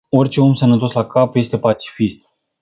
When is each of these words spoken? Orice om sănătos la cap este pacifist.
Orice 0.11 0.41
om 0.41 0.53
sănătos 0.55 0.91
la 0.93 1.05
cap 1.07 1.35
este 1.35 1.57
pacifist. 1.59 2.27